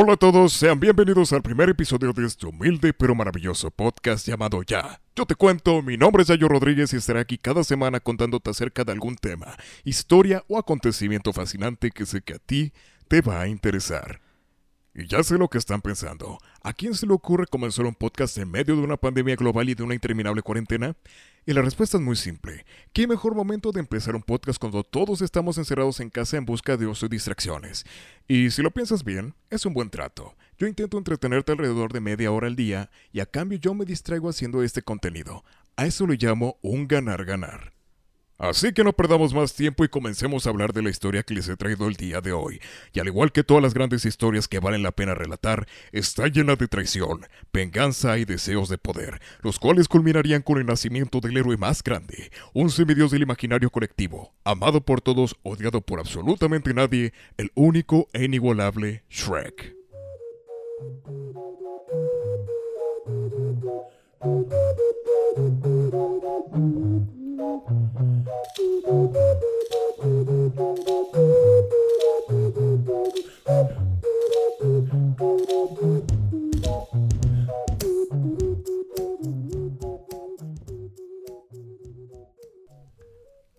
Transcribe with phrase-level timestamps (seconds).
[0.00, 4.62] Hola a todos, sean bienvenidos al primer episodio de este humilde pero maravilloso podcast llamado
[4.62, 5.00] Ya.
[5.16, 8.84] Yo te cuento, mi nombre es Yayo Rodríguez y estaré aquí cada semana contándote acerca
[8.84, 12.72] de algún tema, historia o acontecimiento fascinante que sé que a ti
[13.08, 14.20] te va a interesar.
[14.94, 16.38] Y ya sé lo que están pensando.
[16.62, 19.74] ¿A quién se le ocurre comenzar un podcast en medio de una pandemia global y
[19.74, 20.94] de una interminable cuarentena?
[21.48, 22.66] Y la respuesta es muy simple.
[22.92, 26.76] ¿Qué mejor momento de empezar un podcast cuando todos estamos encerrados en casa en busca
[26.76, 27.86] de ocio y distracciones?
[28.28, 30.36] Y si lo piensas bien, es un buen trato.
[30.58, 34.28] Yo intento entretenerte alrededor de media hora al día y a cambio yo me distraigo
[34.28, 35.42] haciendo este contenido.
[35.74, 37.77] A eso le llamo un ganar-ganar.
[38.38, 41.48] Así que no perdamos más tiempo y comencemos a hablar de la historia que les
[41.48, 42.60] he traído el día de hoy.
[42.92, 46.54] Y al igual que todas las grandes historias que valen la pena relatar, está llena
[46.54, 51.56] de traición, venganza y deseos de poder, los cuales culminarían con el nacimiento del héroe
[51.56, 57.50] más grande, un semidios del imaginario colectivo, amado por todos, odiado por absolutamente nadie, el
[57.56, 59.74] único e inigualable Shrek.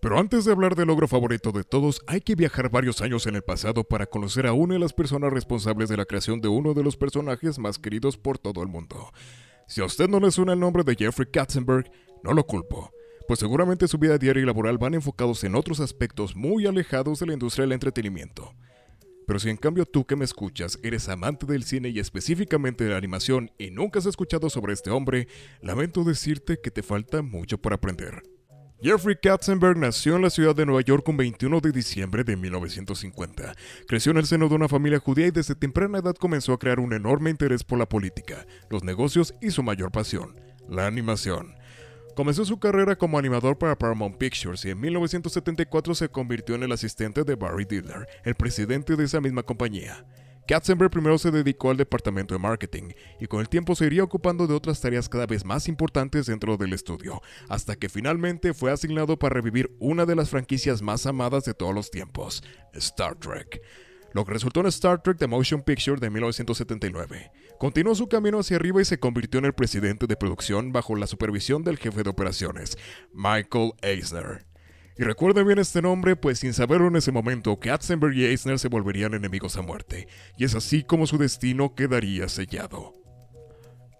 [0.02, 3.36] Pero antes de hablar del logro favorito de todos, hay que viajar varios años en
[3.36, 6.74] el pasado para conocer a una de las personas responsables de la creación de uno
[6.74, 9.10] de los personajes más queridos por todo el mundo.
[9.66, 11.90] Si a usted no le suena el nombre de Jeffrey Katzenberg,
[12.22, 12.90] no lo culpo,
[13.30, 17.26] pues seguramente su vida diaria y laboral van enfocados en otros aspectos muy alejados de
[17.26, 18.56] la industria del entretenimiento.
[19.24, 22.90] Pero si en cambio tú que me escuchas eres amante del cine y específicamente de
[22.90, 25.28] la animación y nunca has escuchado sobre este hombre,
[25.62, 28.20] lamento decirte que te falta mucho por aprender.
[28.82, 33.54] Jeffrey Katzenberg nació en la ciudad de Nueva York un 21 de diciembre de 1950.
[33.86, 36.80] Creció en el seno de una familia judía y desde temprana edad comenzó a crear
[36.80, 40.34] un enorme interés por la política, los negocios y su mayor pasión,
[40.68, 41.59] la animación.
[42.14, 46.72] Comenzó su carrera como animador para Paramount Pictures y en 1974 se convirtió en el
[46.72, 50.04] asistente de Barry Diller, el presidente de esa misma compañía.
[50.46, 54.48] Katzenberg primero se dedicó al departamento de marketing y con el tiempo se iría ocupando
[54.48, 59.16] de otras tareas cada vez más importantes dentro del estudio, hasta que finalmente fue asignado
[59.16, 63.62] para revivir una de las franquicias más amadas de todos los tiempos, Star Trek
[64.12, 67.30] lo que resultó en Star Trek The Motion Picture de 1979.
[67.58, 71.06] Continuó su camino hacia arriba y se convirtió en el presidente de producción bajo la
[71.06, 72.78] supervisión del jefe de operaciones,
[73.12, 74.46] Michael Eisner.
[74.96, 78.68] Y recuerden bien este nombre, pues sin saberlo en ese momento, Katzenberg y Eisner se
[78.68, 82.99] volverían enemigos a muerte, y es así como su destino quedaría sellado.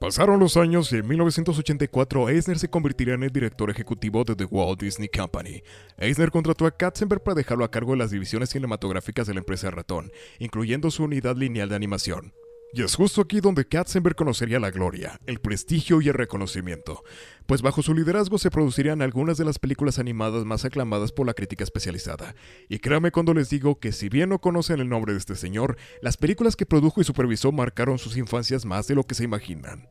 [0.01, 4.47] Pasaron los años y en 1984 Eisner se convertiría en el director ejecutivo de The
[4.47, 5.63] Walt Disney Company.
[5.99, 9.71] Eisner contrató a Katzenberg para dejarlo a cargo de las divisiones cinematográficas de la empresa
[9.71, 12.33] Ratón, incluyendo su unidad lineal de animación.
[12.73, 17.03] Y es justo aquí donde Katzenberg conocería la gloria, el prestigio y el reconocimiento,
[17.47, 21.35] pues bajo su liderazgo se producirían algunas de las películas animadas más aclamadas por la
[21.35, 22.37] crítica especializada.
[22.69, 25.77] Y créame cuando les digo que si bien no conocen el nombre de este señor,
[26.01, 29.89] las películas que produjo y supervisó marcaron sus infancias más de lo que se imaginan.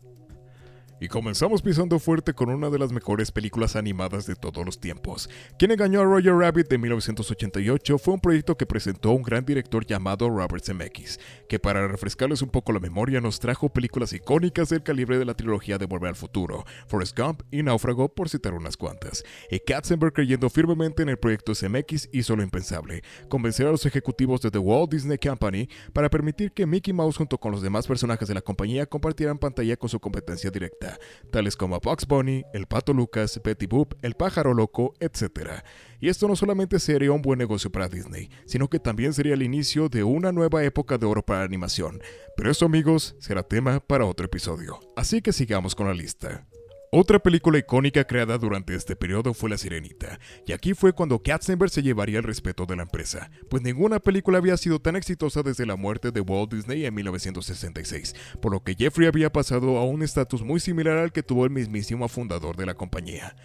[1.01, 5.29] Y comenzamos pisando fuerte con una de las mejores películas animadas de todos los tiempos.
[5.57, 9.85] Quien engañó a Roger Rabbit de 1988 fue un proyecto que presentó un gran director
[9.85, 11.17] llamado Robert Zemeckis,
[11.47, 15.35] que para refrescarles un poco la memoria nos trajo películas icónicas del calibre de la
[15.35, 19.23] trilogía de Volver al Futuro, Forrest Gump y Náufrago por citar unas cuantas.
[19.49, 24.41] Y Katzenberg creyendo firmemente en el proyecto Zemeckis hizo lo impensable, convencer a los ejecutivos
[24.41, 28.27] de The Walt Disney Company para permitir que Mickey Mouse junto con los demás personajes
[28.27, 30.88] de la compañía compartieran pantalla con su competencia directa
[31.31, 35.63] tales como Box Bunny, el Pato Lucas, Betty Boop, el Pájaro Loco, etc.
[35.99, 39.43] Y esto no solamente sería un buen negocio para Disney, sino que también sería el
[39.43, 42.01] inicio de una nueva época de oro para la animación.
[42.35, 46.47] Pero eso amigos será tema para otro episodio, así que sigamos con la lista.
[46.91, 51.69] Otra película icónica creada durante este periodo fue La Sirenita, y aquí fue cuando Katzenberg
[51.69, 55.67] se llevaría el respeto de la empresa, pues ninguna película había sido tan exitosa desde
[55.67, 60.01] la muerte de Walt Disney en 1966, por lo que Jeffrey había pasado a un
[60.01, 63.35] estatus muy similar al que tuvo el mismísimo fundador de la compañía.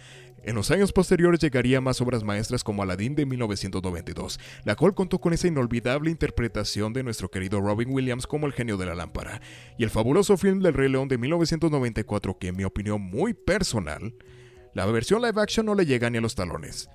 [0.45, 5.19] En los años posteriores llegaría más obras maestras como Aladdin de 1992, la cual contó
[5.19, 9.41] con esa inolvidable interpretación de nuestro querido Robin Williams como el genio de la lámpara,
[9.79, 14.13] y el fabuloso film del Rey León de 1994 que en mi opinión muy personal,
[14.75, 16.89] la versión live action no le llega ni a los talones.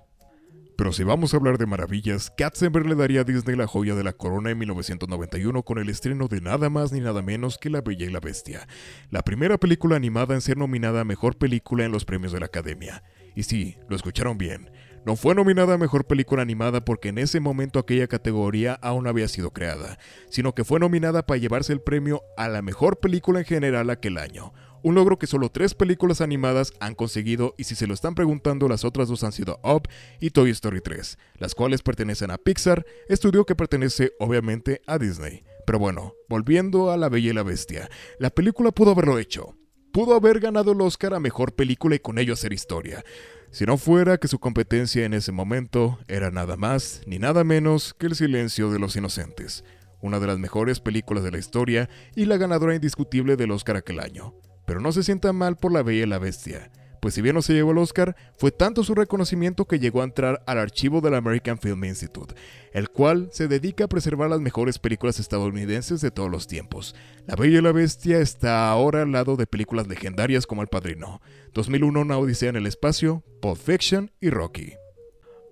[0.77, 4.05] Pero si vamos a hablar de maravillas, Katzenberg le daría a Disney la joya de
[4.05, 7.81] la corona en 1991 con el estreno de nada más ni nada menos que La
[7.81, 8.69] Bella y la Bestia,
[9.11, 12.47] la primera película animada en ser nominada a Mejor Película en los premios de la
[12.47, 13.03] Academia.
[13.35, 14.71] Y sí, lo escucharon bien.
[15.07, 19.29] No fue nominada a Mejor Película Animada porque en ese momento aquella categoría aún había
[19.29, 19.99] sido creada,
[20.29, 24.19] sino que fue nominada para llevarse el premio a la Mejor Película en general aquel
[24.19, 28.15] año, un logro que solo tres películas animadas han conseguido y si se lo están
[28.15, 29.89] preguntando las otras dos han sido Up
[30.21, 35.45] y Toy Story 3, las cuales pertenecen a Pixar, estudio que pertenece obviamente a Disney.
[35.67, 39.55] Pero bueno, volviendo a La Bella y la Bestia, la película pudo haberlo hecho.
[39.93, 43.05] Pudo haber ganado el Oscar a Mejor Película y con ello hacer historia.
[43.51, 47.93] Si no fuera que su competencia en ese momento era nada más ni nada menos
[47.95, 49.65] que El silencio de los inocentes,
[50.01, 53.99] una de las mejores películas de la historia y la ganadora indiscutible del Oscar aquel
[53.99, 54.33] año.
[54.65, 56.71] Pero no se sienta mal por La Bella y la Bestia,
[57.01, 60.05] pues si bien no se llevó el Oscar, fue tanto su reconocimiento que llegó a
[60.05, 62.35] entrar al archivo del American Film Institute,
[62.73, 66.95] el cual se dedica a preservar las mejores películas estadounidenses de todos los tiempos.
[67.27, 71.21] La Bella y la Bestia está ahora al lado de películas legendarias como El Padrino,
[71.55, 74.75] 2001 Una Odisea en el Espacio, Pulp Fiction y Rocky.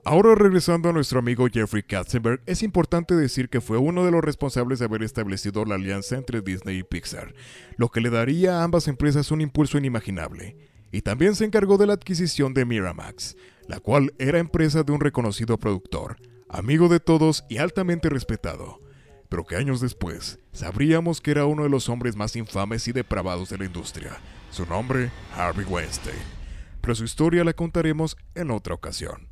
[0.05, 4.23] Ahora regresando a nuestro amigo Jeffrey Katzenberg, es importante decir que fue uno de los
[4.23, 7.35] responsables de haber establecido la alianza entre Disney y Pixar,
[7.77, 10.57] lo que le daría a ambas empresas un impulso inimaginable
[10.93, 13.37] y también se encargó de la adquisición de Miramax,
[13.67, 16.17] la cual era empresa de un reconocido productor,
[16.49, 18.81] amigo de todos y altamente respetado,
[19.29, 23.51] pero que años después sabríamos que era uno de los hombres más infames y depravados
[23.51, 24.17] de la industria,
[24.51, 26.17] su nombre Harvey Weinstein,
[26.81, 29.29] pero su historia la contaremos en otra ocasión.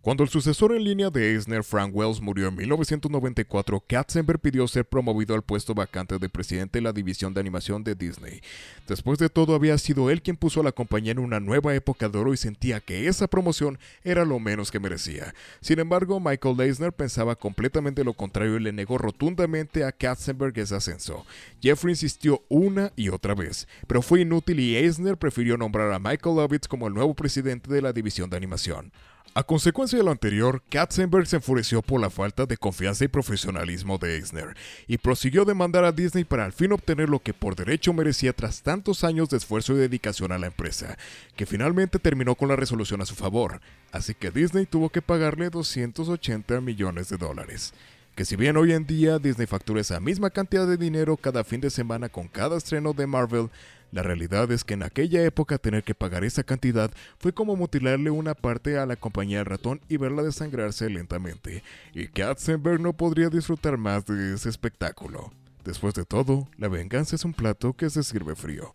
[0.00, 4.84] Cuando el sucesor en línea de Eisner, Frank Wells, murió en 1994, Katzenberg pidió ser
[4.84, 8.40] promovido al puesto vacante de presidente de la división de animación de Disney.
[8.86, 12.08] Después de todo, había sido él quien puso a la compañía en una nueva época
[12.08, 15.34] de oro y sentía que esa promoción era lo menos que merecía.
[15.60, 20.76] Sin embargo, Michael Eisner pensaba completamente lo contrario y le negó rotundamente a Katzenberg ese
[20.76, 21.26] ascenso.
[21.60, 26.36] Jeffrey insistió una y otra vez, pero fue inútil y Eisner prefirió nombrar a Michael
[26.36, 28.92] Lovitz como el nuevo presidente de la división de animación.
[29.38, 33.96] A consecuencia de lo anterior, Katzenberg se enfureció por la falta de confianza y profesionalismo
[33.96, 34.56] de Eisner
[34.88, 38.62] y prosiguió demandar a Disney para al fin obtener lo que por derecho merecía tras
[38.62, 40.98] tantos años de esfuerzo y dedicación a la empresa,
[41.36, 43.60] que finalmente terminó con la resolución a su favor,
[43.92, 47.74] así que Disney tuvo que pagarle 280 millones de dólares
[48.16, 51.60] que si bien hoy en día Disney factura esa misma cantidad de dinero cada fin
[51.60, 53.48] de semana con cada estreno de Marvel,
[53.90, 58.10] la realidad es que en aquella época tener que pagar esa cantidad fue como mutilarle
[58.10, 61.62] una parte a la compañía del ratón y verla desangrarse lentamente,
[61.94, 65.32] y Katzenberg no podría disfrutar más de ese espectáculo.
[65.64, 68.72] Después de todo, la venganza es un plato que se sirve frío.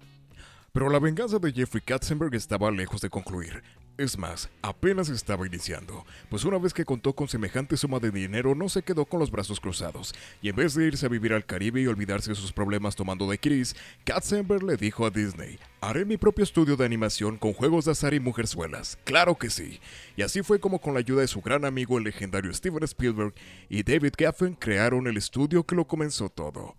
[0.72, 3.64] Pero la venganza de Jeffrey Katzenberg estaba lejos de concluir.
[3.96, 8.56] Es más, apenas estaba iniciando, pues una vez que contó con semejante suma de dinero
[8.56, 11.46] no se quedó con los brazos cruzados, y en vez de irse a vivir al
[11.46, 16.06] Caribe y olvidarse de sus problemas tomando de Chris, Katzenberg le dijo a Disney, haré
[16.06, 19.80] mi propio estudio de animación con juegos de azar y mujerzuelas, claro que sí.
[20.18, 23.36] Y así fue como con la ayuda de su gran amigo el legendario Steven Spielberg
[23.70, 26.76] y David Geffen crearon el estudio que lo comenzó todo,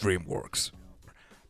[0.00, 0.72] DreamWorks.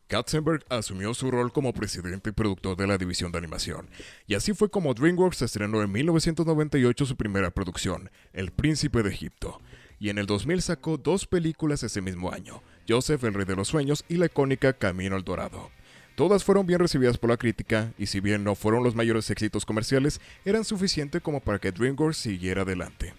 [0.06, 3.89] Katzenberg asumió su rol como presidente y productor de la división de animación,
[4.27, 9.61] y así fue como DreamWorks estrenó en 1998 su primera producción, El Príncipe de Egipto,
[9.99, 13.69] y en el 2000 sacó dos películas ese mismo año, Joseph el Rey de los
[13.69, 15.71] Sueños y la icónica Camino al Dorado.
[16.17, 19.65] Todas fueron bien recibidas por la crítica, y si bien no fueron los mayores éxitos
[19.65, 23.15] comerciales, eran suficientes como para que DreamWorks siguiera adelante.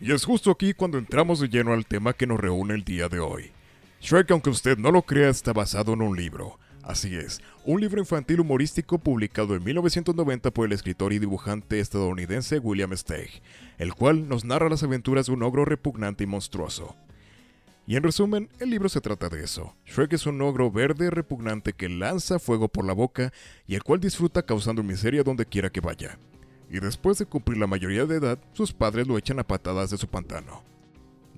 [0.00, 3.08] Y es justo aquí cuando entramos de lleno al tema que nos reúne el día
[3.08, 3.50] de hoy.
[4.00, 6.58] Shrek, aunque usted no lo crea, está basado en un libro.
[6.82, 12.60] Así es, un libro infantil humorístico publicado en 1990 por el escritor y dibujante estadounidense
[12.60, 13.42] William Steig,
[13.76, 16.96] el cual nos narra las aventuras de un ogro repugnante y monstruoso.
[17.86, 19.74] Y en resumen, el libro se trata de eso.
[19.86, 23.32] Shrek es un ogro verde repugnante que lanza fuego por la boca
[23.66, 26.18] y el cual disfruta causando miseria donde quiera que vaya.
[26.70, 29.98] Y después de cumplir la mayoría de edad, sus padres lo echan a patadas de
[29.98, 30.62] su pantano.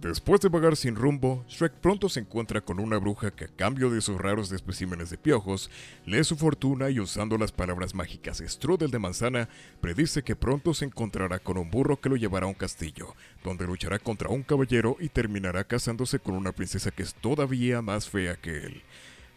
[0.01, 3.91] Después de vagar sin rumbo, Shrek pronto se encuentra con una bruja que a cambio
[3.91, 5.71] de sus raros especímenes de piojos,
[6.07, 9.51] lee su fortuna y usando las palabras mágicas Strudel de manzana,
[9.83, 13.15] predice que pronto se encontrará con un burro que lo llevará a un castillo,
[13.45, 18.09] donde luchará contra un caballero y terminará casándose con una princesa que es todavía más
[18.09, 18.83] fea que él.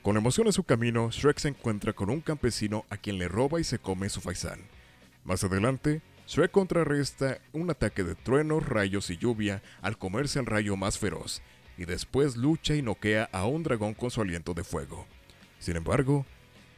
[0.01, 3.59] Con emoción en su camino, Shrek se encuentra con un campesino a quien le roba
[3.59, 4.61] y se come su faisán.
[5.25, 10.75] Más adelante, Shrek contrarresta un ataque de truenos, rayos y lluvia al comerse al rayo
[10.77, 11.41] más feroz,
[11.77, 15.05] y después lucha y noquea a un dragón con su aliento de fuego.
[15.59, 16.25] Sin embargo,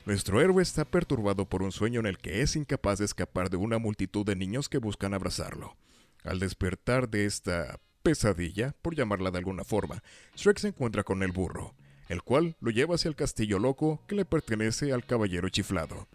[0.05, 3.57] nuestro héroe está perturbado por un sueño en el que es incapaz de escapar de
[3.57, 5.75] una multitud de niños que buscan abrazarlo.
[6.23, 10.03] Al despertar de esta pesadilla, por llamarla de alguna forma,
[10.35, 11.75] Shrek se encuentra con el burro,
[12.07, 16.07] el cual lo lleva hacia el castillo loco que le pertenece al caballero chiflado.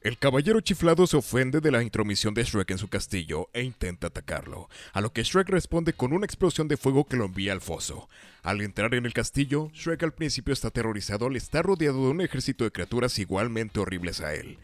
[0.00, 4.06] El caballero chiflado se ofende de la intromisión de Shrek en su castillo e intenta
[4.06, 7.60] atacarlo, a lo que Shrek responde con una explosión de fuego que lo envía al
[7.60, 8.08] foso.
[8.44, 12.20] Al entrar en el castillo, Shrek al principio está aterrorizado al estar rodeado de un
[12.20, 14.58] ejército de criaturas igualmente horribles a él,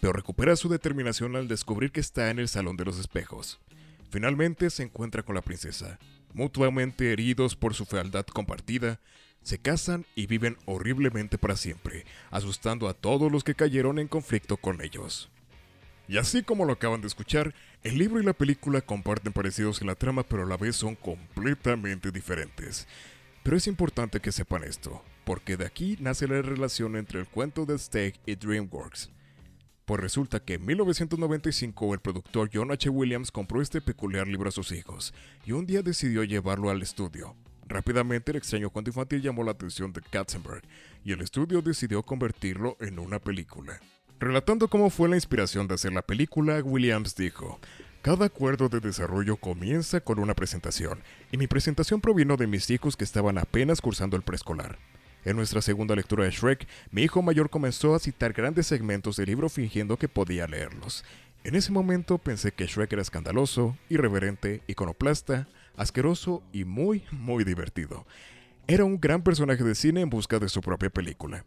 [0.00, 3.60] pero recupera su determinación al descubrir que está en el Salón de los Espejos.
[4.10, 5.98] Finalmente se encuentra con la princesa,
[6.32, 8.98] mutuamente heridos por su fealdad compartida,
[9.42, 14.56] se casan y viven horriblemente para siempre, asustando a todos los que cayeron en conflicto
[14.56, 15.30] con ellos.
[16.08, 19.86] Y así como lo acaban de escuchar, el libro y la película comparten parecidos en
[19.86, 22.88] la trama, pero a la vez son completamente diferentes.
[23.44, 27.64] Pero es importante que sepan esto, porque de aquí nace la relación entre el cuento
[27.64, 29.10] de Steg y DreamWorks.
[29.84, 32.88] Pues resulta que en 1995 el productor John H.
[32.90, 35.14] Williams compró este peculiar libro a sus hijos,
[35.46, 37.36] y un día decidió llevarlo al estudio,
[37.70, 40.62] Rápidamente el extraño cuento infantil llamó la atención de Katzenberg
[41.04, 43.78] y el estudio decidió convertirlo en una película.
[44.18, 47.60] Relatando cómo fue la inspiración de hacer la película, Williams dijo,
[48.02, 50.98] cada acuerdo de desarrollo comienza con una presentación,
[51.30, 54.76] y mi presentación provino de mis hijos que estaban apenas cursando el preescolar.
[55.24, 59.26] En nuestra segunda lectura de Shrek, mi hijo mayor comenzó a citar grandes segmentos del
[59.26, 61.04] libro fingiendo que podía leerlos.
[61.44, 65.46] En ese momento pensé que Shrek era escandaloso, irreverente, iconoplasta,
[65.80, 68.06] asqueroso y muy, muy divertido.
[68.66, 71.44] Era un gran personaje de cine en busca de su propia película.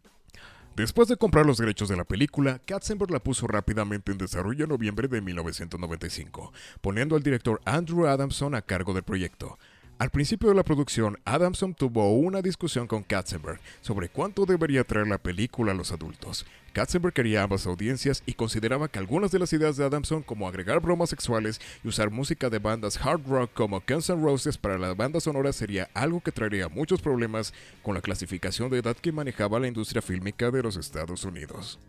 [0.76, 4.72] Después de comprar los derechos de la película, Katzenberg la puso rápidamente en desarrollo en
[4.72, 9.60] noviembre de 1995, poniendo al director Andrew Adamson a cargo del proyecto.
[10.00, 15.06] Al principio de la producción, Adamson tuvo una discusión con Katzenberg sobre cuánto debería traer
[15.06, 16.48] la película a los adultos.
[16.74, 20.80] Katzenberg quería ambas audiencias y consideraba que algunas de las ideas de Adamson, como agregar
[20.80, 24.96] bromas sexuales y usar música de bandas hard rock como Guns N' Roses para la
[24.96, 27.54] banda sonora, sería algo que traería muchos problemas
[27.84, 31.80] con la clasificación de edad que manejaba la industria fílmica de los Estados Unidos.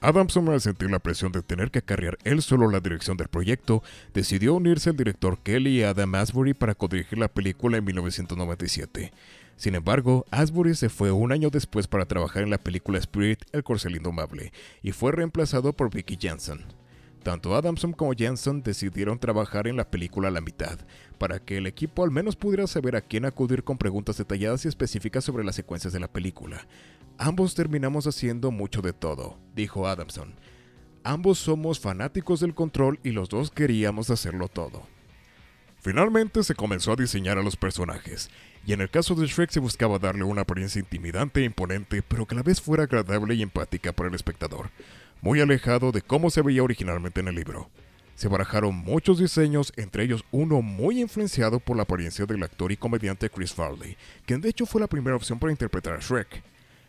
[0.00, 3.82] Adamson, al sentir la presión de tener que acarrear él solo la dirección del proyecto,
[4.14, 9.12] decidió unirse al director Kelly y Adam Asbury para codirigir la película en 1997.
[9.58, 13.64] Sin embargo, Asbury se fue un año después para trabajar en la película Spirit, El
[13.64, 16.64] Corcel Indomable, y fue reemplazado por Vicky Jensen.
[17.24, 20.78] Tanto Adamson como Jensen decidieron trabajar en la película a la mitad,
[21.18, 24.68] para que el equipo al menos pudiera saber a quién acudir con preguntas detalladas y
[24.68, 26.68] específicas sobre las secuencias de la película.
[27.18, 30.36] Ambos terminamos haciendo mucho de todo, dijo Adamson.
[31.02, 34.86] Ambos somos fanáticos del control y los dos queríamos hacerlo todo.
[35.80, 38.30] Finalmente se comenzó a diseñar a los personajes,
[38.68, 42.26] y en el caso de Shrek se buscaba darle una apariencia intimidante e imponente, pero
[42.26, 44.68] que a la vez fuera agradable y empática para el espectador,
[45.22, 47.70] muy alejado de cómo se veía originalmente en el libro.
[48.14, 52.76] Se barajaron muchos diseños, entre ellos uno muy influenciado por la apariencia del actor y
[52.76, 53.96] comediante Chris Farley,
[54.26, 56.42] quien de hecho fue la primera opción para interpretar a Shrek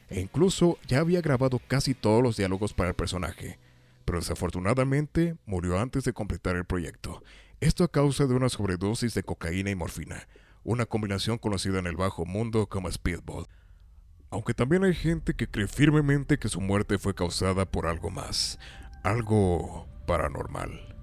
[0.10, 3.58] e incluso ya había grabado casi todos los diálogos para el personaje,
[4.04, 7.24] pero desafortunadamente murió antes de completar el proyecto.
[7.62, 10.28] Esto a causa de una sobredosis de cocaína y morfina,
[10.64, 13.48] una combinación conocida en el bajo mundo como speedball.
[14.30, 18.60] Aunque también hay gente que cree firmemente que su muerte fue causada por algo más,
[19.04, 20.96] algo paranormal.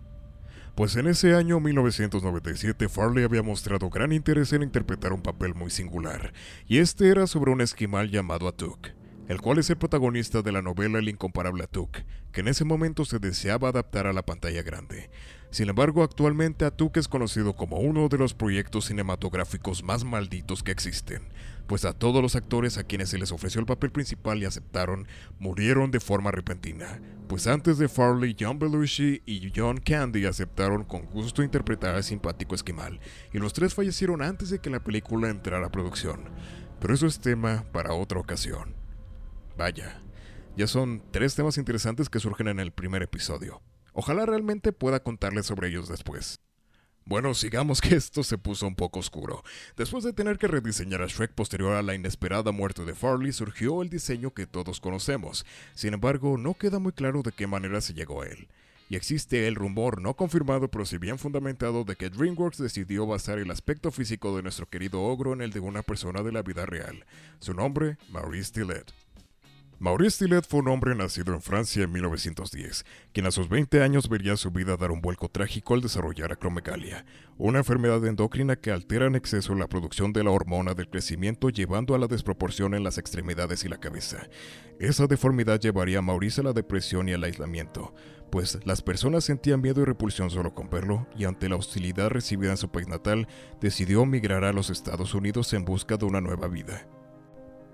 [0.77, 5.71] Pues en ese año 1997 Farley había mostrado gran interés en interpretar un papel muy
[5.71, 6.35] singular,
[6.69, 8.89] y este era sobre un esquimal llamado Atuk,
[9.29, 11.99] el cual es el protagonista de la novela El incomparable Atuk,
[12.33, 15.11] que en ese momento se deseaba adaptar a la pantalla grande.
[15.51, 20.71] Sin embargo, actualmente Atuk es conocido como uno de los proyectos cinematográficos más malditos que
[20.71, 21.23] existen,
[21.67, 25.09] pues a todos los actores a quienes se les ofreció el papel principal y aceptaron,
[25.39, 31.07] murieron de forma repentina, pues antes de Farley, John Belushi y John Candy aceptaron con
[31.07, 33.01] gusto interpretar al simpático esquimal,
[33.33, 36.21] y los tres fallecieron antes de que la película entrara a producción.
[36.81, 38.86] Pero eso es tema para otra ocasión.
[39.57, 40.03] Vaya,
[40.55, 43.63] ya son tres temas interesantes que surgen en el primer episodio.
[43.95, 46.41] Ojalá realmente pueda contarles sobre ellos después.
[47.07, 49.43] Bueno, sigamos que esto se puso un poco oscuro.
[49.77, 53.81] Después de tener que rediseñar a Shrek posterior a la inesperada muerte de Farley, surgió
[53.81, 55.47] el diseño que todos conocemos.
[55.75, 58.49] Sin embargo, no queda muy claro de qué manera se llegó a él.
[58.91, 63.39] Y existe el rumor no confirmado pero si bien fundamentado de que DreamWorks decidió basar
[63.39, 66.67] el aspecto físico de nuestro querido ogro en el de una persona de la vida
[66.67, 67.07] real.
[67.41, 69.06] Su nombre, Maurice Tillet.
[69.79, 74.09] Maurice Tillet fue un hombre nacido en Francia en 1910, quien a sus 20 años
[74.09, 77.05] vería su vida dar un vuelco trágico al desarrollar acromegalia,
[77.37, 81.95] una enfermedad endocrina que altera en exceso la producción de la hormona del crecimiento llevando
[81.95, 84.31] a la desproporción en las extremidades y la cabeza.
[84.81, 87.95] Esa deformidad llevaría a Maurice a la depresión y al aislamiento,
[88.31, 92.53] pues las personas sentían miedo y repulsión solo con verlo, y ante la hostilidad recibida
[92.53, 93.29] en su país natal,
[93.61, 96.89] decidió migrar a los Estados Unidos en busca de una nueva vida.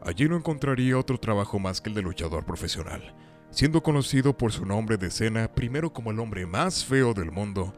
[0.05, 3.15] Allí no encontraría otro trabajo más que el de luchador profesional,
[3.51, 7.73] siendo conocido por su nombre de escena primero como el hombre más feo del mundo,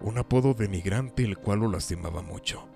[0.00, 2.66] un apodo denigrante el cual lo lastimaba mucho.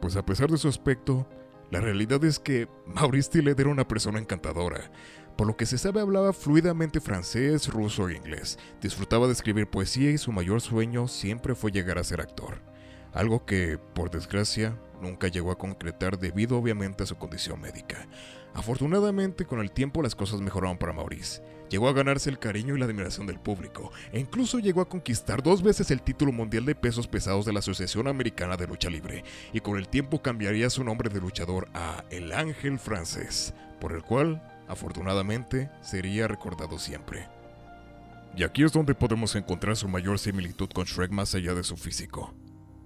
[0.00, 1.26] Pues a pesar de su aspecto,
[1.70, 4.90] la realidad es que Maurice Tillet era una persona encantadora,
[5.36, 10.10] por lo que se sabe hablaba fluidamente francés, ruso e inglés, disfrutaba de escribir poesía
[10.10, 12.60] y su mayor sueño siempre fue llegar a ser actor,
[13.14, 18.06] algo que, por desgracia, nunca llegó a concretar debido obviamente a su condición médica.
[18.54, 21.42] Afortunadamente, con el tiempo las cosas mejoraron para Maurice.
[21.70, 25.42] Llegó a ganarse el cariño y la admiración del público, e incluso llegó a conquistar
[25.42, 29.24] dos veces el título mundial de pesos pesados de la Asociación Americana de Lucha Libre,
[29.54, 34.02] y con el tiempo cambiaría su nombre de luchador a El Ángel Francés, por el
[34.02, 37.26] cual, afortunadamente, sería recordado siempre.
[38.36, 41.76] Y aquí es donde podemos encontrar su mayor similitud con Shrek más allá de su
[41.78, 42.34] físico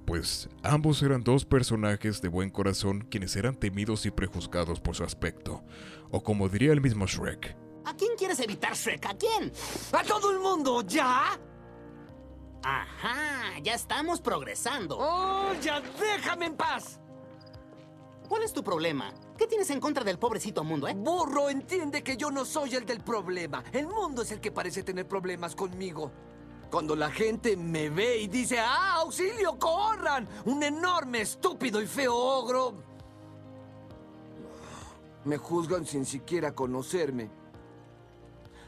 [0.06, 5.04] pues ambos eran dos personajes de buen corazón quienes eran temidos y prejuzgados por su
[5.04, 5.64] aspecto,
[6.10, 7.56] o como diría el mismo Shrek.
[7.84, 9.04] ¿A quién quieres evitar, Shrek?
[9.06, 9.52] ¿A quién?
[9.92, 10.82] ¡A todo el mundo!
[10.82, 11.38] ¿Ya?
[12.62, 14.96] Ajá, ya estamos progresando.
[14.98, 17.00] ¡Oh, ya déjame en paz!
[18.28, 19.12] ¿Cuál es tu problema?
[19.36, 20.94] ¿Qué tienes en contra del pobrecito mundo, eh?
[20.96, 23.62] Burro, entiende que yo no soy el del problema.
[23.72, 26.10] El mundo es el que parece tener problemas conmigo.
[26.76, 30.28] Cuando la gente me ve y dice, ¡ah, auxilio, corran!
[30.44, 32.74] Un enorme, estúpido y feo ogro.
[35.24, 37.30] Me juzgan sin siquiera conocerme.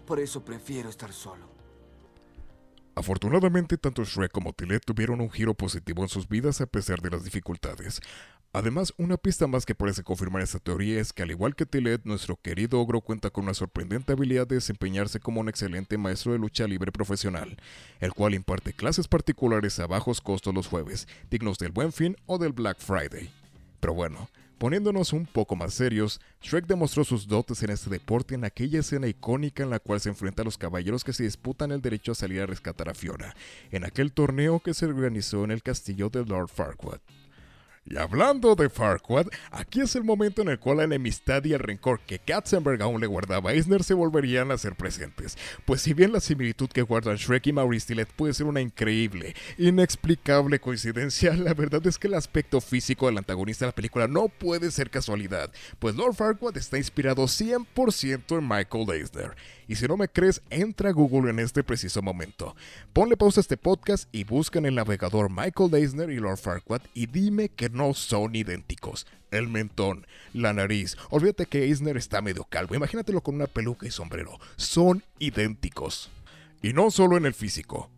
[0.07, 1.50] Por eso prefiero estar solo.
[2.95, 7.11] Afortunadamente, tanto Shrek como Tillet tuvieron un giro positivo en sus vidas a pesar de
[7.11, 8.00] las dificultades.
[8.52, 12.00] Además, una pista más que parece confirmar esta teoría es que al igual que Tillet,
[12.05, 16.38] nuestro querido ogro cuenta con una sorprendente habilidad de desempeñarse como un excelente maestro de
[16.38, 17.59] lucha libre profesional,
[18.00, 22.38] el cual imparte clases particulares a bajos costos los jueves, dignos del Buen Fin o
[22.38, 23.31] del Black Friday.
[23.81, 24.28] Pero bueno,
[24.59, 29.07] Poniéndonos un poco más serios, Shrek demostró sus dotes en este deporte en aquella escena
[29.07, 32.17] icónica en la cual se enfrenta a los caballeros que se disputan el derecho a
[32.17, 33.37] salir a rescatar a Fiona,
[33.71, 36.99] en aquel torneo que se organizó en el castillo de Lord Farquaad.
[37.90, 41.61] Y hablando de Farquaad, aquí es el momento en el cual la enemistad y el
[41.61, 45.38] rencor que Katzenberg aún le guardaba a Eisner se volverían a ser presentes.
[45.64, 49.35] Pues si bien la similitud que guardan Shrek y Maurice Tillet puede ser una increíble,
[49.57, 54.29] inexplicable coincidencia, la verdad es que el aspecto físico del antagonista de la película no
[54.29, 59.35] puede ser casualidad, pues Lord Farquaad está inspirado 100% en Michael Eisner.
[59.68, 62.57] Y si no me crees, entra a Google en este preciso momento.
[62.94, 66.81] Ponle pausa a este podcast y busca en el navegador Michael Eisner y Lord Farquaad
[66.94, 69.07] y dime que no son idénticos.
[69.31, 70.96] El mentón, la nariz.
[71.11, 72.74] Olvídate que Eisner está medio calvo.
[72.74, 74.40] Imagínatelo con una peluca y sombrero.
[74.57, 76.11] Son idénticos.
[76.62, 77.90] Y no solo en el físico.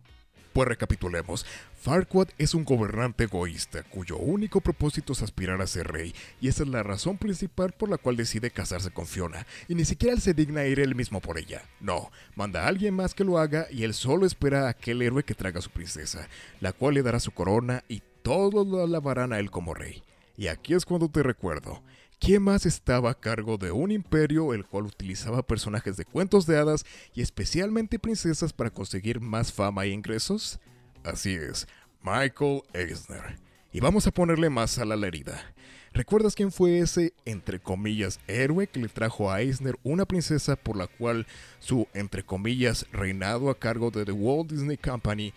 [0.53, 1.45] Pues recapitulemos.
[1.81, 6.63] Farquaad es un gobernante egoísta cuyo único propósito es aspirar a ser rey, y esa
[6.63, 10.21] es la razón principal por la cual decide casarse con Fiona, y ni siquiera él
[10.21, 11.63] se digna ir él mismo por ella.
[11.79, 15.23] No, manda a alguien más que lo haga y él solo espera a aquel héroe
[15.23, 16.27] que traga a su princesa,
[16.59, 20.03] la cual le dará su corona y todos lo alabarán a él como rey.
[20.37, 21.81] Y aquí es cuando te recuerdo.
[22.21, 26.55] ¿Quién más estaba a cargo de un imperio el cual utilizaba personajes de cuentos de
[26.55, 30.59] hadas y especialmente princesas para conseguir más fama e ingresos?
[31.03, 31.67] Así es,
[32.03, 33.39] Michael Eisner.
[33.73, 35.51] Y vamos a ponerle más a la herida.
[35.93, 40.77] ¿Recuerdas quién fue ese, entre comillas, héroe que le trajo a Eisner una princesa por
[40.77, 41.25] la cual
[41.57, 45.33] su, entre comillas, reinado a cargo de The Walt Disney Company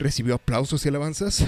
[0.00, 1.46] recibió aplausos y alabanzas?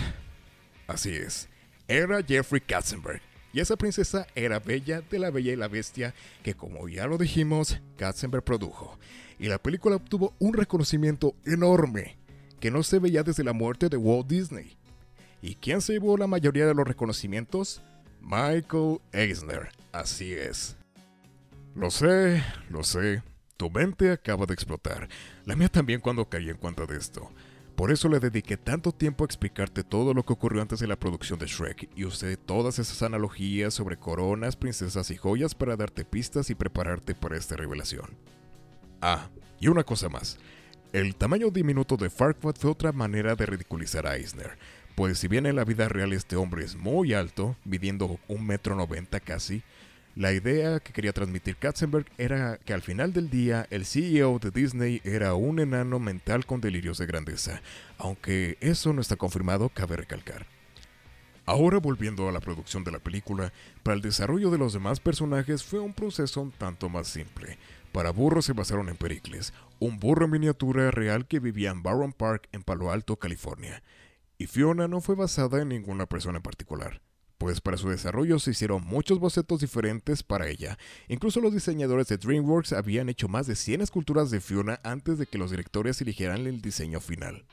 [0.87, 1.49] Así es,
[1.89, 3.30] era Jeffrey Katzenberg.
[3.53, 7.19] Y esa princesa era Bella de la Bella y la Bestia, que como ya lo
[7.19, 8.99] dijimos, Katzenberg produjo.
[9.39, 12.17] Y la película obtuvo un reconocimiento enorme
[12.61, 14.77] que no se veía desde la muerte de Walt Disney.
[15.43, 17.83] ¿Y quién se llevó la mayoría de los reconocimientos?
[18.21, 20.77] Michael Eisner, así es.
[21.75, 23.23] Lo sé, lo sé,
[23.57, 25.09] tu mente acaba de explotar,
[25.45, 27.31] la mía también cuando caí en cuenta de esto.
[27.81, 31.01] Por eso le dediqué tanto tiempo a explicarte todo lo que ocurrió antes de la
[31.01, 36.05] producción de Shrek y usé todas esas analogías sobre coronas, princesas y joyas para darte
[36.05, 38.19] pistas y prepararte para esta revelación.
[39.01, 40.37] Ah, y una cosa más.
[40.93, 44.59] El tamaño diminuto de Farquaad fue otra manera de ridiculizar a Eisner,
[44.95, 48.77] pues si bien en la vida real este hombre es muy alto, midiendo un metro
[48.77, 49.63] noventa casi,
[50.17, 54.51] la idea que quería transmitir Katzenberg era que al final del día el CEO de
[54.51, 57.63] Disney era un enano mental con delirios de grandeza,
[57.97, 60.47] aunque eso no está confirmado, cabe recalcar.
[61.47, 65.65] Ahora volviendo a la producción de la película, para el desarrollo de los demás personajes
[65.65, 67.59] fue un proceso un tanto más simple.
[67.93, 72.13] Para burros se basaron en Pericles, un burro en miniatura real que vivía en Barron
[72.13, 73.83] Park en Palo Alto, California.
[74.39, 77.01] Y Fiona no fue basada en ninguna persona en particular.
[77.41, 80.77] Pues para su desarrollo se hicieron muchos bocetos diferentes para ella.
[81.09, 85.25] Incluso los diseñadores de DreamWorks habían hecho más de 100 esculturas de Fiona antes de
[85.25, 87.47] que los directores eligieran el diseño final.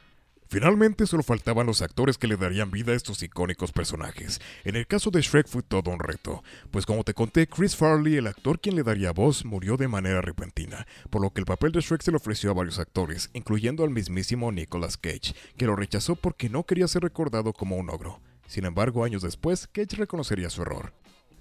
[0.49, 4.41] Finalmente solo faltaban los actores que le darían vida a estos icónicos personajes.
[4.65, 8.17] En el caso de Shrek fue todo un reto, pues como te conté, Chris Farley,
[8.17, 11.71] el actor quien le daría voz, murió de manera repentina, por lo que el papel
[11.71, 15.77] de Shrek se le ofreció a varios actores, incluyendo al mismísimo Nicolas Cage, que lo
[15.77, 18.19] rechazó porque no quería ser recordado como un ogro.
[18.47, 20.93] Sin embargo, años después, Cage reconocería su error.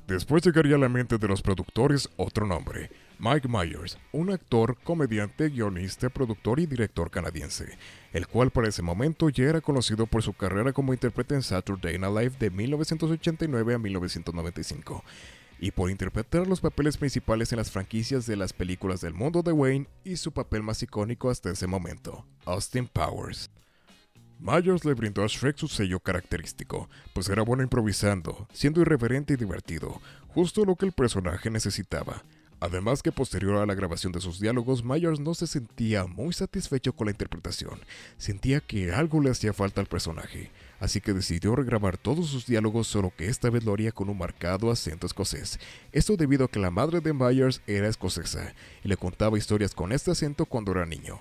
[0.07, 5.49] Después llegaría a la mente de los productores otro nombre, Mike Myers, un actor, comediante,
[5.49, 7.77] guionista, productor y director canadiense,
[8.13, 11.99] el cual para ese momento ya era conocido por su carrera como intérprete en Saturday
[11.99, 15.03] Night Live de 1989 a 1995
[15.59, 19.53] y por interpretar los papeles principales en las franquicias de las películas del mundo de
[19.53, 23.51] Wayne y su papel más icónico hasta ese momento, Austin Powers.
[24.39, 29.37] Myers le brindó a Shrek su sello característico, pues era bueno improvisando, siendo irreverente y
[29.37, 32.23] divertido, justo lo que el personaje necesitaba.
[32.61, 36.95] Además que posterior a la grabación de sus diálogos, Myers no se sentía muy satisfecho
[36.95, 37.79] con la interpretación,
[38.17, 42.87] sentía que algo le hacía falta al personaje, así que decidió regrabar todos sus diálogos
[42.87, 45.59] solo que esta vez lo haría con un marcado acento escocés.
[45.93, 49.93] Esto debido a que la madre de Myers era escocesa y le contaba historias con
[49.93, 51.21] este acento cuando era niño.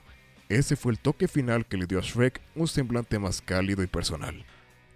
[0.49, 3.87] Ese fue el toque final que le dio a Shrek un semblante más cálido y
[3.87, 4.45] personal.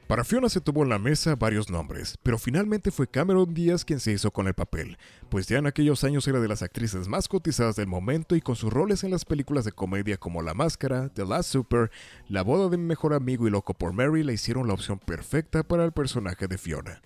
[0.09, 3.99] Para Fiona se tuvo en la mesa varios nombres, pero finalmente fue Cameron Díaz quien
[3.99, 4.97] se hizo con el papel,
[5.29, 8.55] pues ya en aquellos años era de las actrices más cotizadas del momento y con
[8.55, 11.91] sus roles en las películas de comedia como La Máscara, The Last Super,
[12.27, 15.61] La boda de mi mejor amigo y Loco por Mary le hicieron la opción perfecta
[15.61, 17.01] para el personaje de Fiona.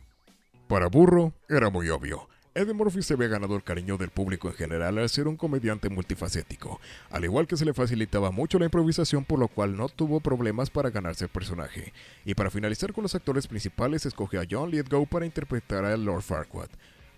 [0.69, 2.29] Para Burro, era muy obvio.
[2.55, 5.89] Eddie Murphy se había ganado el cariño del público en general al ser un comediante
[5.89, 10.19] multifacético, al igual que se le facilitaba mucho la improvisación por lo cual no tuvo
[10.19, 11.93] problemas para ganarse el personaje.
[12.25, 16.21] Y para finalizar con los actores principales escogió a John Lithgow para interpretar a Lord
[16.21, 16.69] Farquaad.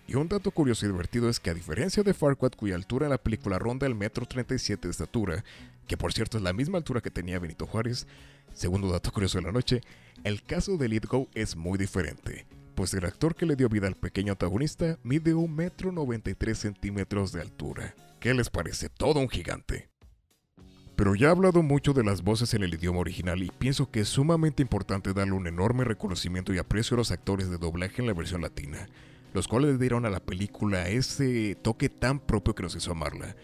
[0.08, 3.12] Y un dato curioso y divertido es que a diferencia de Farquaad cuya altura en
[3.12, 5.44] la película ronda el metro 37 de estatura,
[5.86, 8.08] que por cierto es la misma altura que tenía Benito Juárez,
[8.54, 9.82] segundo dato curioso de la noche,
[10.24, 12.46] el caso de Lithgow es muy diferente
[12.76, 17.32] pues el actor que le dio vida al pequeño antagonista mide un metro 93 centímetros
[17.32, 17.96] de altura.
[18.20, 18.90] ¿Qué les parece?
[18.90, 19.90] Todo un gigante.
[20.96, 24.02] Pero ya he hablado mucho de las voces en el idioma original y pienso que
[24.02, 28.08] es sumamente importante darle un enorme reconocimiento y aprecio a los actores de doblaje en
[28.08, 28.88] la versión latina,
[29.34, 33.36] los cuales le dieron a la película ese toque tan propio que nos hizo amarla.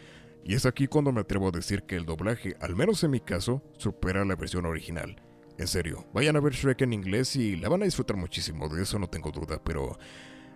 [0.44, 3.20] Y es aquí cuando me atrevo a decir que el doblaje, al menos en mi
[3.20, 5.22] caso, supera la versión original.
[5.62, 8.82] En serio, vayan a ver Shrek en inglés y la van a disfrutar muchísimo, de
[8.82, 9.95] eso no tengo duda, pero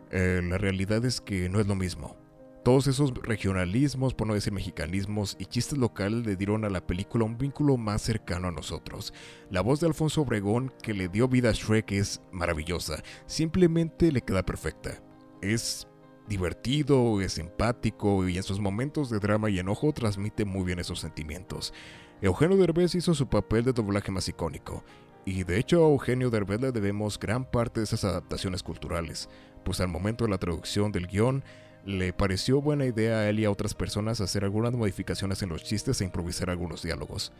[0.10, 2.18] eh, la realidad es que no es lo mismo.
[2.64, 7.24] Todos esos regionalismos, por no decir mexicanismos y chistes locales le dieron a la película
[7.24, 9.14] un vínculo más cercano a nosotros.
[9.52, 14.22] La voz de Alfonso Obregón que le dio vida a Shrek es maravillosa, simplemente le
[14.22, 15.04] queda perfecta.
[15.40, 15.88] Es
[16.28, 21.00] divertido, es empático y en sus momentos de drama y enojo transmite muy bien esos
[21.00, 21.74] sentimientos.
[22.22, 24.84] Eugenio Derbez hizo su papel de doblaje más icónico,
[25.26, 29.28] y de hecho a Eugenio Derbez le debemos gran parte de esas adaptaciones culturales,
[29.64, 31.44] pues al momento de la traducción del guion,
[31.84, 35.64] le pareció buena idea a él y a otras personas hacer algunas modificaciones en los
[35.64, 37.32] chistes e improvisar algunos diálogos.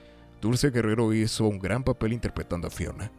[0.42, 3.12] Dulce Guerrero hizo un gran papel interpretando a Fiona,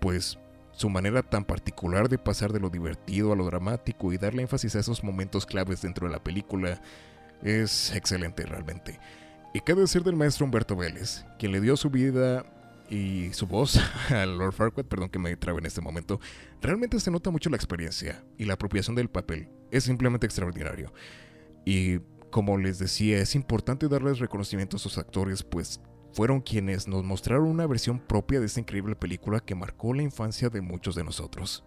[0.00, 0.38] pues
[0.70, 4.76] su manera tan particular de pasar de lo divertido a lo dramático y darle énfasis
[4.76, 6.80] a esos momentos claves dentro de la película
[7.42, 8.98] es excelente realmente.
[9.54, 12.46] Y qué decir del maestro Humberto Vélez, quien le dio su vida
[12.88, 13.78] y su voz
[14.10, 16.20] a Lord Farquaad, perdón que me trabe en este momento,
[16.62, 19.48] realmente se nota mucho la experiencia y la apropiación del papel.
[19.70, 20.92] Es simplemente extraordinario.
[21.66, 21.98] Y
[22.30, 25.80] como les decía, es importante darles reconocimiento a sus actores, pues
[26.12, 30.48] fueron quienes nos mostraron una versión propia de esta increíble película que marcó la infancia
[30.48, 31.62] de muchos de nosotros.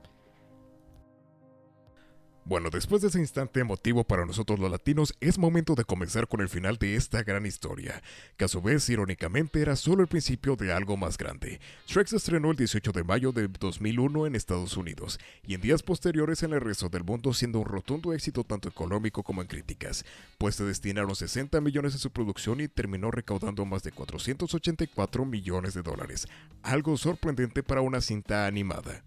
[2.48, 6.42] Bueno, después de ese instante emotivo para nosotros los latinos, es momento de comenzar con
[6.42, 8.04] el final de esta gran historia,
[8.38, 11.60] que a su vez, irónicamente, era solo el principio de algo más grande.
[11.88, 15.82] Shrek se estrenó el 18 de mayo de 2001 en Estados Unidos, y en días
[15.82, 20.06] posteriores en el resto del mundo siendo un rotundo éxito tanto económico como en críticas,
[20.38, 25.74] pues se destinaron 60 millones en su producción y terminó recaudando más de 484 millones
[25.74, 26.28] de dólares,
[26.62, 29.04] algo sorprendente para una cinta animada.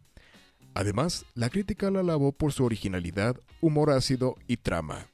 [0.78, 5.08] Además, la crítica la alabó por su originalidad, humor ácido y trama.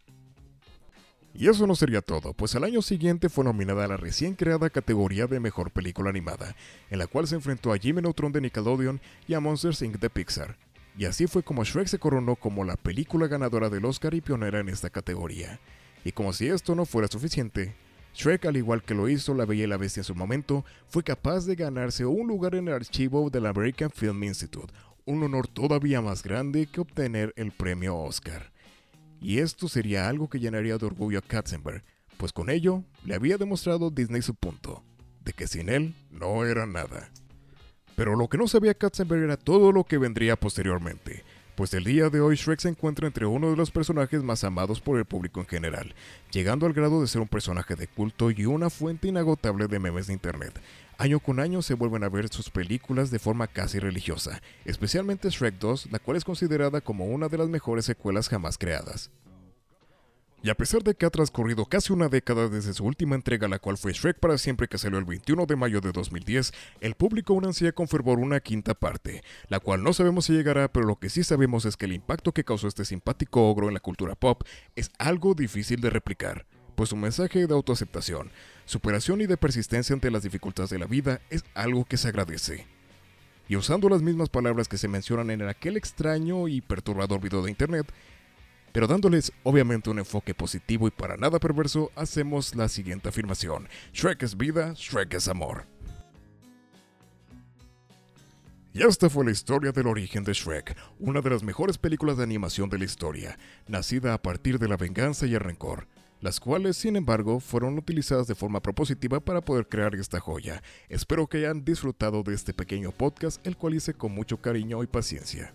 [1.32, 4.68] Y eso no sería todo, pues al año siguiente fue nominada a la recién creada
[4.68, 6.54] categoría de Mejor Película Animada,
[6.90, 9.96] en la cual se enfrentó a Jimmy Neutron de Nickelodeon y a Monsters Inc.
[9.96, 10.58] de Pixar.
[10.98, 14.60] Y así fue como Shrek se coronó como la película ganadora del Oscar y pionera
[14.60, 15.60] en esta categoría.
[16.04, 17.74] Y como si esto no fuera suficiente,
[18.14, 21.02] Shrek, al igual que lo hizo La Bella y la Bestia en su momento, fue
[21.02, 24.72] capaz de ganarse un lugar en el archivo del American Film Institute,
[25.06, 28.52] un honor todavía más grande que obtener el premio Oscar.
[29.20, 31.84] Y esto sería algo que llenaría de orgullo a Katzenberg,
[32.16, 34.82] pues con ello le había demostrado Disney su punto,
[35.20, 37.10] de que sin él no era nada.
[37.96, 41.22] Pero lo que no sabía Katzenberg era todo lo que vendría posteriormente,
[41.54, 44.80] pues el día de hoy Shrek se encuentra entre uno de los personajes más amados
[44.80, 45.94] por el público en general,
[46.32, 50.08] llegando al grado de ser un personaje de culto y una fuente inagotable de memes
[50.08, 50.60] de internet.
[50.96, 55.58] Año con año se vuelven a ver sus películas de forma casi religiosa, especialmente Shrek
[55.58, 59.10] 2, la cual es considerada como una de las mejores secuelas jamás creadas.
[60.44, 63.58] Y a pesar de que ha transcurrido casi una década desde su última entrega, la
[63.58, 67.32] cual fue Shrek para siempre que salió el 21 de mayo de 2010, el público
[67.32, 70.96] aún ansía con fervor una quinta parte, la cual no sabemos si llegará, pero lo
[70.96, 74.14] que sí sabemos es que el impacto que causó este simpático ogro en la cultura
[74.14, 74.42] pop
[74.76, 78.30] es algo difícil de replicar, pues su mensaje de autoaceptación,
[78.64, 82.66] superación y de persistencia ante las dificultades de la vida es algo que se agradece.
[83.48, 87.50] Y usando las mismas palabras que se mencionan en aquel extraño y perturbador video de
[87.50, 87.92] internet,
[88.72, 93.68] pero dándoles obviamente un enfoque positivo y para nada perverso, hacemos la siguiente afirmación.
[93.92, 95.66] Shrek es vida, Shrek es amor.
[98.72, 102.24] Y esta fue la historia del origen de Shrek, una de las mejores películas de
[102.24, 105.86] animación de la historia, nacida a partir de la venganza y el rencor,
[106.24, 110.62] las cuales, sin embargo, fueron utilizadas de forma propositiva para poder crear esta joya.
[110.88, 114.86] Espero que hayan disfrutado de este pequeño podcast, el cual hice con mucho cariño y
[114.86, 115.52] paciencia.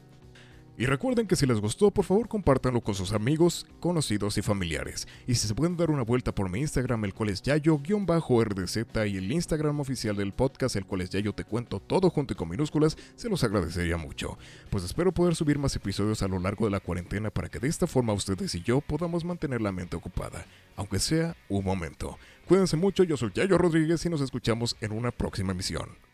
[0.79, 5.09] Y recuerden que si les gustó, por favor compártanlo con sus amigos, conocidos y familiares.
[5.27, 8.77] Y si se pueden dar una vuelta por mi Instagram, el cual es yayo-rdz,
[9.09, 12.37] y el Instagram oficial del podcast, el cual es yayo te cuento todo junto y
[12.37, 14.37] con minúsculas, se los agradecería mucho.
[14.69, 17.67] Pues espero poder subir más episodios a lo largo de la cuarentena para que de
[17.67, 20.45] esta forma ustedes y yo podamos mantener la mente ocupada,
[20.77, 22.17] aunque sea un momento.
[22.47, 26.08] Cuídense mucho, yo soy Yayo Rodríguez y nos escuchamos en una próxima emisión.